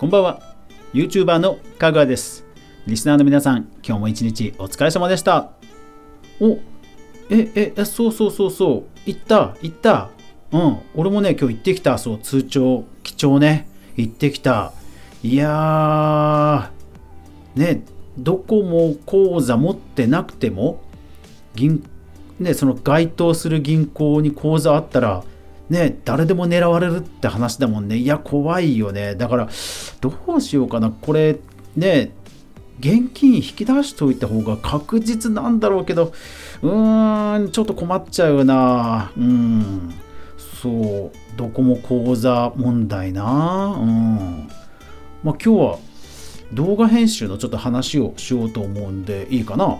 [0.00, 0.40] こんばんは。
[0.94, 2.46] YouTuber のかぐわです。
[2.86, 5.50] リスナーの皆さん今日も一日お疲れ様でした。
[6.40, 6.58] お
[7.28, 9.00] ええそうそうそうそう。
[9.04, 10.08] 行った行った。
[10.52, 10.78] うん。
[10.94, 11.98] 俺もね今日行ってきた。
[11.98, 12.84] そう通帳。
[13.02, 13.68] 貴重ね。
[13.94, 14.72] 行ってきた。
[15.22, 17.60] いやー。
[17.60, 17.82] ね
[18.16, 20.80] どこも口座持ってなくても
[21.54, 21.84] 銀
[22.38, 25.24] ねその該当する銀行に口座あったら
[25.70, 27.96] ね誰でも狙われるって話だもんね。
[27.96, 29.14] いや怖いよね。
[29.14, 29.48] だから
[30.00, 30.90] どうしようかな。
[30.90, 31.38] これ
[31.76, 32.12] ね
[32.80, 36.12] 現金引き出しておいた方が確実なんだろうけど
[36.62, 39.12] うーんちょっと困っちゃうな。
[39.16, 39.94] うん。
[40.62, 41.36] そう。
[41.36, 43.78] どこも口座問題な。
[43.80, 44.48] うん。
[45.22, 45.78] まあ今日は
[46.52, 49.78] 動画編集のちょっと話をしようと思うんでいいかな？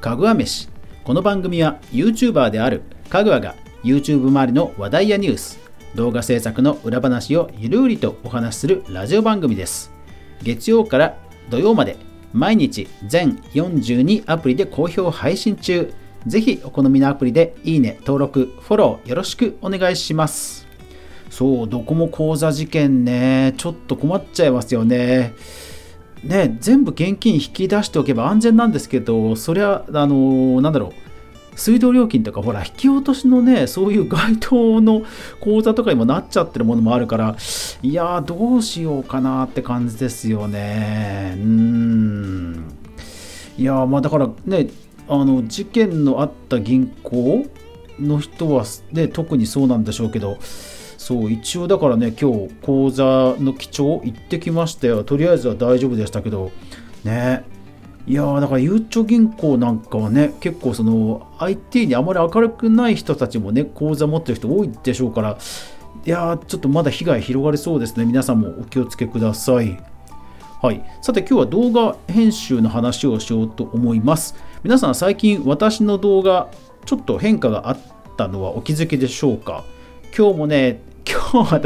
[0.00, 0.68] かぐわ飯。
[1.02, 5.58] この番組は YouTuber であるかぐわが YouTube 周りの話題やニュース
[5.96, 9.90] 動画制作の裏話をゆるりとお話しするラジオ番組です。
[10.42, 11.18] 月曜から
[11.50, 11.96] 土曜まで
[12.32, 15.92] 毎日全42アプリで好評配信中。
[16.26, 20.68] ぜひお好みのアプリでいいね登録フォローよろしくお願いします。
[21.28, 23.52] そうドコモ口座事件ね。
[23.56, 25.32] ちょっと困っちゃいますよね。
[26.24, 30.92] ね、全部現金引き出しておけば安全なんですけど、そりゃ、あのなんだろう、
[31.58, 35.02] 水道料金とか、ほら、引き落としのね、そういう該当の
[35.40, 37.36] 口座とかにもなっちゃってるものもあるから、
[37.82, 41.34] いやー、どうしようかなって感じですよね。
[41.36, 42.64] うーん。
[43.56, 44.68] いやー、まあだからね、
[45.08, 47.46] あの、事件のあった銀行
[47.98, 50.38] の人は、ね、特にそうなんでしょうけど、
[51.08, 55.04] そう一応だからね今日講座の記帳行ってきましたよ。
[55.04, 56.50] とりあえずは大丈夫でしたけど。
[57.02, 57.44] ね。
[58.06, 65.38] いやーだからゆうちょ銀行なんかはね結構その IT にあまり明るくない人たちもね口座持ってる人多いでしょうから。
[66.04, 68.04] いやーちょっとまだ被害広がりそうですね。
[68.04, 69.82] 皆さんもお気をつけください。
[70.60, 70.84] はい。
[71.00, 74.34] さて今日は動画編集の話をしようと思います。
[74.62, 76.50] 皆さん最近私の動画
[76.84, 77.78] ちょっと変化があっ
[78.18, 79.64] たのはお気づきでしょうか？
[80.14, 81.60] 今日もね今日は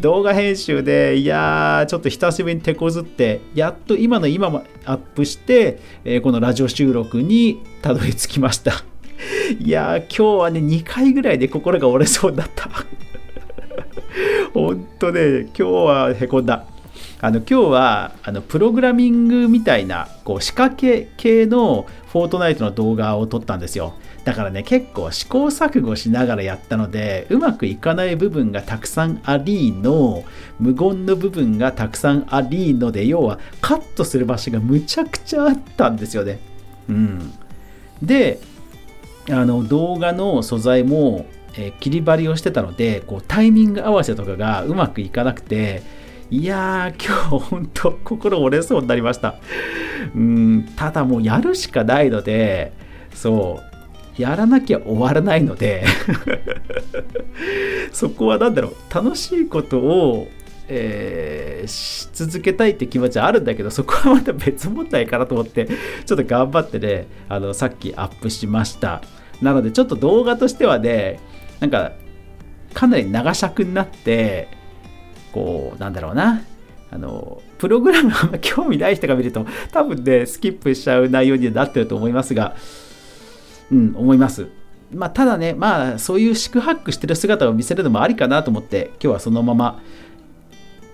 [0.00, 8.72] 動画編集で、いやー、ちょっと久しぶりに手こずって、やっと今の今もアップして、えー、このラジオ収録にたどり着きました。
[9.60, 12.68] いやー、今日はね、2回ぐらいで心が折れそうだった。
[14.52, 16.64] ほんとね、今日はへこんだ。
[17.22, 23.94] あの今日はあのプログラミングみたいなこう仕掛け系のフォートナイトの動画を撮ったんですよ。
[24.24, 30.24] だからね、結構試行錯誤しながらやったので、うまくいかない部分がたくさんありの、
[30.58, 36.38] 無言の部分がたくさんありので、要はカットする場所がむちゃくちゃあったんですよね。
[36.88, 37.32] うん。
[38.02, 38.40] で、
[39.30, 41.26] あの動画の素材も、
[41.56, 45.82] えー、切り張りをしてたので、こうタイミング合わせとかがうまくいかなくて、
[46.30, 49.36] いやー、今日本当心折れそうになりました。
[50.14, 52.72] うん、ただもうやるしかないので、
[53.12, 53.70] そう、
[54.20, 55.84] やらなきゃ終わらないので
[57.90, 60.28] そこは何だろう楽しいことを、
[60.68, 65.68] えー、し続けたいって気持ちはあるんだけどそこはまた別問題かなと思って
[66.04, 69.00] ちょっと頑張ってねあのさっきアップしました
[69.40, 71.18] なのでちょっと動画としてはね
[71.60, 71.92] なんか
[72.74, 74.59] かなり長尺になって
[75.32, 76.42] こうなんだろうな
[76.90, 82.56] あのプログラムあ興味ない人が見ると多分ねスキップしちゃう内容になってると思いますが
[83.70, 84.48] うん、思います。
[84.92, 89.80] まあ、ただね、まあ、そういう四苦八苦してる姿を見せるのもありかなと思って、今日はそのまま、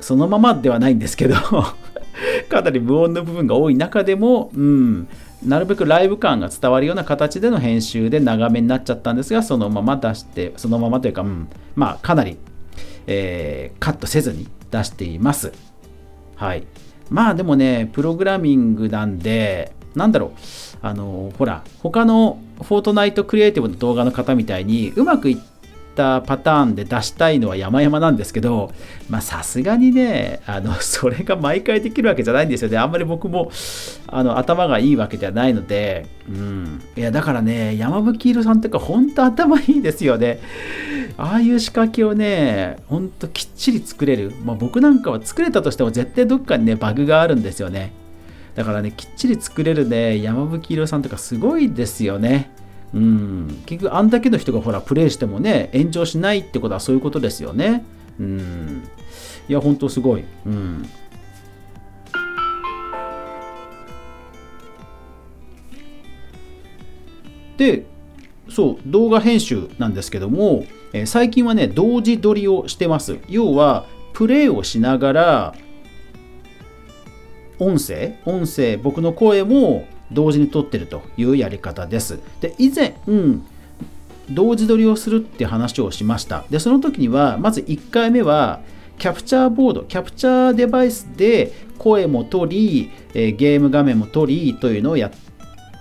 [0.01, 1.35] そのままではないんですけど
[2.51, 5.09] かなり無音の部分が多い中でも、うん、
[5.43, 12.37] なるべくライブ感が伝わるような形での編集で長めになっちゃったんですが、そのまま出して、そのままというか、うん、まあ、かなり、
[13.07, 15.53] えー、カットせずに出しています。
[16.37, 16.67] はい。
[17.11, 20.31] まあでもね、プログラミングなんで、なんだろう、
[20.83, 25.39] あの、ほら、他のフォートナイトクリエイティブの動画の方みたいに、うまくいっ
[25.95, 28.73] たパターンで出したいのは山々なんですけど、
[29.09, 32.77] まあさすがにね、あの、 それが毎回できるわけじゃないんですよね。
[32.77, 33.51] あんまり僕も、
[34.07, 36.83] あの、頭がいいわけではないので、うん。
[36.97, 40.41] いや、だからね、山吹色さんとか本当頭いいですよね。
[41.19, 44.33] ああいう仕掛けをね、ほんときっちり作れる。
[44.45, 47.93] まあ僕なんかは作れたとしても絶対どっかにね、バグがあるんですよね。
[48.55, 52.51] だからね、きっちり作れるね、山吹色さんとかすごいですよね。
[52.95, 53.63] うん。
[53.67, 57.85] 結局、あんだけの人がほら、プレイしてもね、炎上しないってことはそういうことですよね。
[58.19, 58.83] うん。
[59.49, 60.25] いや、ほんとすごい。
[60.47, 60.87] うん。
[67.57, 67.87] で、
[68.49, 73.19] そう動画編集なんですけども、えー、最近はね同時撮りをしてます。
[73.29, 75.55] 要はプレイをしながら
[77.59, 82.21] 音声音声僕の声も同時に撮ってるというやり方です。
[82.41, 83.47] で以前、うん、
[84.31, 86.45] 同時撮りをするって話をしました。
[86.51, 88.61] でその時にはまず1回目は
[88.99, 95.11] キャプチャーボードキャプチャーデバイスで声も取り、えゲーム画面も取りというのをやっ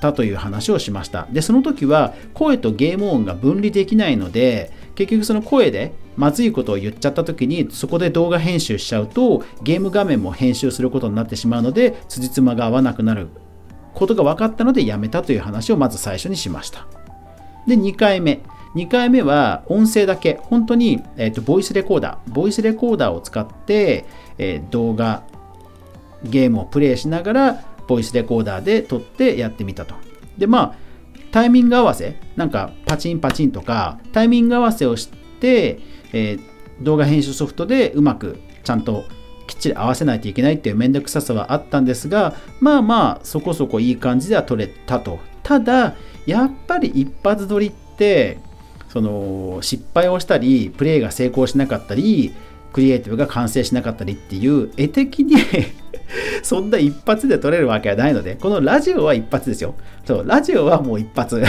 [0.05, 1.27] たという話をしました。
[1.31, 13.27] でその時は声とゲーム音が分離できないので結局その声でまずいことを言っちゃった時にそこで動画編集しちゃうとゲーム画面も編集することになってしまうので辻褄が合わなくなる
[13.93, 16.87] ことが分かったのでやめたという話をまず最初にしました。
[17.67, 18.41] で2回目。
[18.75, 20.37] 2回目は音声だけ。
[20.43, 22.33] 本当に、えーと、ボイスレコーダー。
[22.33, 24.05] ボイスレコーダーを使って、
[24.37, 25.23] えー、動画
[26.25, 29.95] ゲームをプレイしながらボイスレコーダーで撮ってやってみたと。
[30.37, 30.75] でまあ
[31.31, 35.09] タイミング合わせなんかパチンパチンとかタイミング合わせをし
[35.39, 35.79] て、
[36.13, 36.39] えー、
[36.81, 39.03] 動画編集ソフトでうまくちゃんと
[39.47, 45.19] きっちり合わせないといけないっていうめんどくささはあったんですがまあまあそこそこいい感じでは撮れたと。
[45.43, 45.95] ただ
[46.25, 48.39] やっぱり一発撮りって
[48.89, 52.33] その失敗をしたりプレイが成功しなかったり
[52.75, 55.37] クリエイティブが完成しなかったりっていう絵的に
[56.43, 61.41] そんな一発で撮れるわけはないのでこのラジオは一発ですよそうラジオはもう一発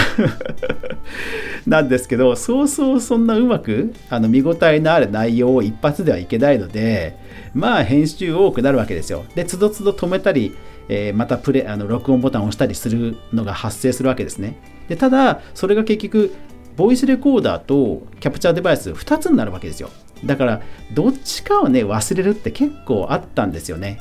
[1.66, 7.16] なんですけどそうそうそんなうまくあの見応えのある内容を一発ではいけないので
[7.54, 10.54] まあ編集多くなるわけですよでつどつど止めたり
[10.88, 14.56] えー、またプレあの録音ボタンを押したりするのが発生するわけですね。
[14.88, 16.32] でただ、それが結局、
[16.76, 19.90] ボイスレコーダーとキャプチャーデバイス2つになるわけですよ。
[20.24, 20.62] だから、
[20.94, 23.98] どっちかをね、忘れるって結構あったんですよね。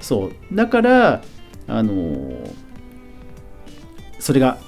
[0.00, 0.54] そう。
[0.54, 1.22] だから、
[1.66, 2.50] あのー、
[4.18, 4.58] それが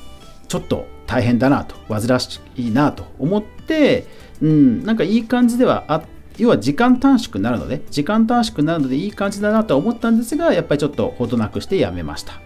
[0.49, 4.07] ちょっと大変だなと、煩わしいなと思って、
[4.41, 6.03] うん、なんかいい感じではあ
[6.39, 12.41] 要は時間短縮になるので、時間短縮になるのでいい感じだなとは思ったんですが、やっぱりちょっとほどなくしてやめました。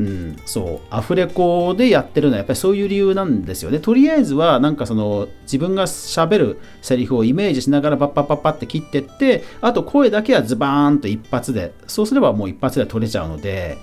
[0.00, 0.86] うん、そう。
[0.88, 3.80] アフレコでやってるのはやっぱりそういう理由なんですよね。
[3.80, 13.76] とりあえずはなんかその自分がしゃべるセリフをイメージしながらパッパッパッパって切ってってあと声だけはズバーンと一発でそうすればもう一発で取れちゃうので。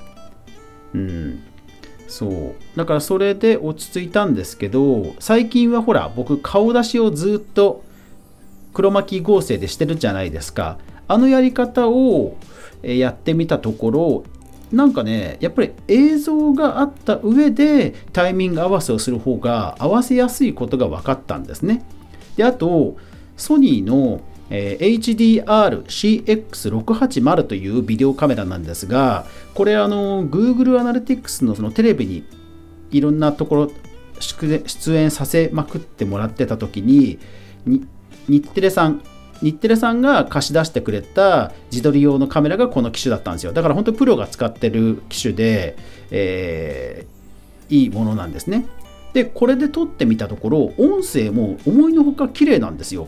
[0.96, 1.44] うん。
[2.08, 2.56] そう。
[2.76, 7.84] だからそれで落ち着いたんですけど最近はほら僕顔出しをずっと
[8.74, 10.80] 黒巻合成でしてるじゃないですか。
[11.08, 12.38] あのやり方を
[12.82, 14.24] やってみたところ
[14.72, 21.86] なんかねやっぱり映像があった上でタイミング合わせをする方が合わせやすいことが分かったんですね。
[22.36, 22.98] であと
[23.38, 32.26] ソニーの、えー、HDR-CX680 というビデオカメラなんですがこれあの Google アナリティクスのそのテレビに
[32.92, 33.72] いろんなところ
[34.20, 37.20] 出演させまくってもらってた時に
[38.28, 39.02] 日テレさん
[39.42, 43.54] 日テレさんが貸し出してくれた自撮り用のカメラがこの機種だったんですよ。
[43.54, 45.78] だから本当にプロが使ってる機種で、
[46.12, 48.66] えー、いいものなんですね。
[49.14, 53.08] でこれで撮ってみたところ音声も思いのほか綺麗なんですよ。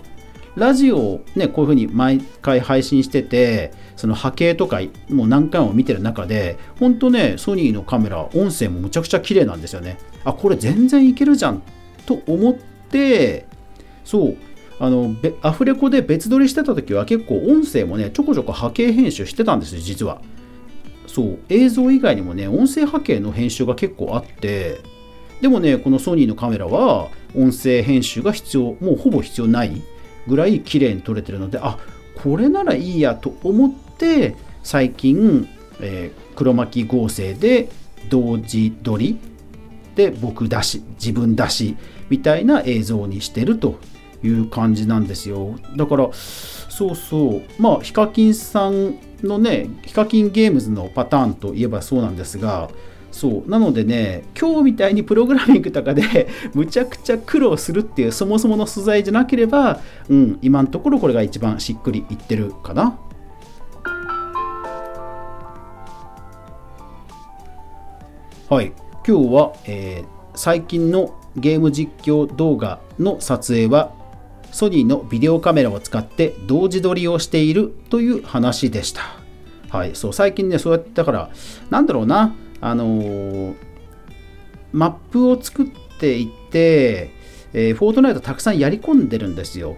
[0.56, 4.80] ラジオをねこういうふうに毎回配信しててその波形とか
[5.10, 9.98] もう何回も見てる中で本当ねソニーのカメラ音声もむちゃくちゃ綺麗なんですよね。
[10.26, 11.62] あこれ全然いけるじゃん
[12.06, 13.46] と思って
[14.04, 14.38] そう。
[14.80, 20.22] あのアフレコで別撮りしてた時は結構音声もねちょこちょこ波形編集してたんですよ実は。
[21.06, 24.82] そう映像以外にもね音声波形の編集が結構あって。
[25.42, 29.82] でもねこのソニーのカメラは音声編集が必要もうほぼ必要ない
[30.28, 31.78] ぐらい綺麗に撮れてるのであ
[32.22, 35.48] これならいいやと思って最近、
[35.80, 37.70] えー、黒巻き合成で
[38.10, 39.18] 同時撮り
[39.96, 41.78] で僕出し自分出し
[42.10, 43.80] みたいな映像にしてると
[44.24, 45.56] いう感じなんですよ。
[45.76, 47.42] だからそうそう。
[47.62, 52.70] まあヒカキンさんのねヒカキンゲームズのパターンといえばそうなんですが
[53.12, 53.50] そう。
[53.50, 63.00] なのでね今日みたいにプログラミングとかで むちゃくちゃ苦労するっていうそもそもの素材じゃなければ、うん、今のところこれが一番しっくりいってるかな。
[68.50, 68.72] はい。
[69.08, 73.92] 今日は、えー、最近のゲーム実況動画の撮影は
[74.52, 79.02] ソニーのビデオカメラを使って同時撮りをしているという話でした。
[79.70, 81.30] はい、そう最近ね、そうやってだから、
[81.70, 83.56] なんだろうな、あのー、
[84.74, 85.68] マップを作っ
[86.00, 87.12] ていって、
[87.54, 89.78] えー、フォートナイトたくさんやり込んでるんですよ。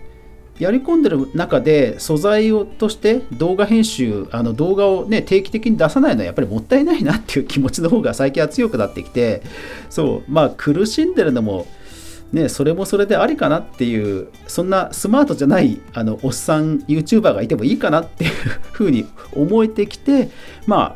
[0.61, 9.41] やり込んでる中で素材をとして動画編集あの動画をね定期的に出さないのはやっぱりもったいないなっていう気持ちの方が最近は強くなってきて
[9.89, 11.65] そうまあ苦しんでるのも
[12.33, 18.31] ね、それもそれでありかなっていうそんなスマートじゃないあのおっさん YouTuber がいてもいいかなっていう
[18.71, 20.29] ふうに思えてきて
[20.65, 20.95] ま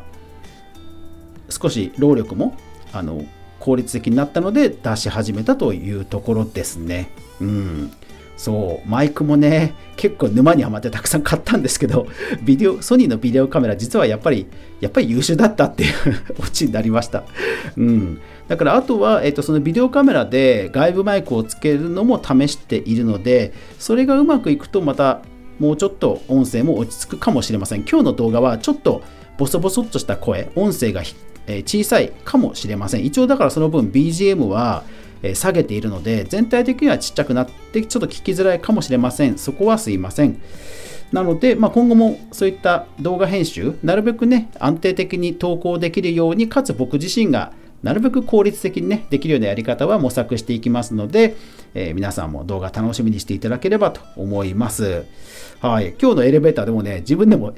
[1.50, 2.56] 少し労力も
[2.92, 3.24] あの
[3.60, 7.10] 効率的になったので出し始めたというところですね。
[7.40, 7.92] うん
[8.36, 12.06] そうマイクもね結構沼にはまってたくさん買ったんですけど
[12.44, 14.46] ビデオソニーのビデオカメラ実はやっぱり
[14.80, 15.92] やっぱり優秀だったっていう
[16.38, 17.24] オチになりました、
[17.76, 25.22] うん、だからあとは、えっと、そのビデオカメラで外部マイクをつけるのも試しているので、それがうまくいくとまた
[25.58, 27.80] もうちょっと音声も落ち着くかもしれません。
[27.80, 29.02] 今日の動画はちょっと
[29.36, 31.02] ボソボソっとした声、音声が
[31.64, 33.04] 小さいかもしれません。
[33.04, 34.84] 一応だからその分 BGM は
[35.34, 39.38] 下げているので、全体的にはちっちゃくなってちょっと聞きづらいかもしれません。
[39.38, 40.40] そこはすいません。
[41.12, 47.52] なので、まあ、今後もそういった動画編集、なるべくね、安定的に投稿できるように、かつ僕自身が
[47.82, 51.36] なるべく効率的にね、できるようなやり方は模索していきますので、
[51.74, 55.04] えー、皆さんも動画楽しみにしていただければと思います。
[55.60, 55.94] はい。
[56.00, 57.54] 今日のエレベーターでもね、自分でも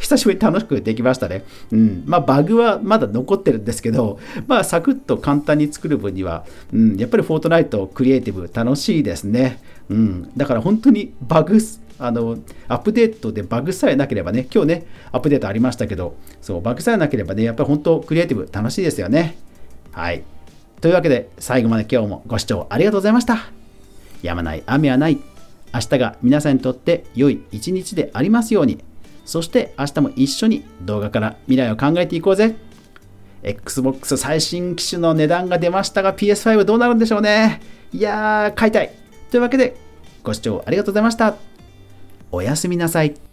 [0.00, 1.44] 久しぶりに楽しくできましたね。
[1.72, 2.02] うん。
[2.06, 9.60] まあ、バグはまだ残ってるんですけど、まあ、サクッと簡単に作る分には、うん、やっぱりフォートナイトクリエイティブ楽しいですね。
[9.88, 10.30] うん。
[10.36, 11.58] だから本当にバグ
[12.00, 19.36] あの、アップデートでバグさえなければね、今日ね、アップデートありましたけど、そう、バグさえなければね、やっぱり本当クリエイティブ楽しいですよね。
[19.92, 20.22] はい。
[20.80, 23.50] というわけで、最後まで今日もご視聴ありがとうございました。
[24.22, 25.18] やまない雨はない。
[25.72, 28.82] 明日が皆さんにとって良い一日でありますように。
[29.24, 32.56] そして明日も一緒に動画から未来を考えていこうぜ。
[33.42, 37.60] Xbox 最新機種の値段が出ましたが PS5 どうなるんでしょうね。
[37.92, 38.90] いやー、買いたい。
[39.30, 39.76] というわけで、
[40.22, 41.36] ご視聴ありがとうございました。
[42.32, 43.29] おやすみなさい。